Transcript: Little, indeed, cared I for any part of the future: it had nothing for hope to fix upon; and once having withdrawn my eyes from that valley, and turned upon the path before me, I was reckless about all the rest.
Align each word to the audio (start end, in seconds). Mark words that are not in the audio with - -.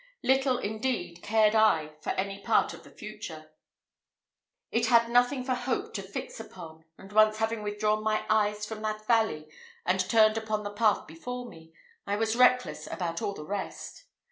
Little, 0.23 0.57
indeed, 0.57 1.21
cared 1.21 1.53
I 1.53 1.89
for 2.01 2.09
any 2.13 2.39
part 2.39 2.73
of 2.73 2.83
the 2.83 2.89
future: 2.89 3.51
it 4.71 4.87
had 4.87 5.11
nothing 5.11 5.43
for 5.43 5.53
hope 5.53 5.93
to 5.93 6.01
fix 6.01 6.39
upon; 6.39 6.85
and 6.97 7.13
once 7.13 7.37
having 7.37 7.61
withdrawn 7.61 8.01
my 8.01 8.25
eyes 8.27 8.65
from 8.65 8.81
that 8.81 9.05
valley, 9.05 9.47
and 9.85 9.99
turned 10.09 10.39
upon 10.39 10.63
the 10.63 10.71
path 10.73 11.05
before 11.05 11.45
me, 11.47 11.71
I 12.07 12.15
was 12.15 12.35
reckless 12.35 12.87
about 12.91 13.21
all 13.21 13.35
the 13.35 13.45
rest. 13.45 14.05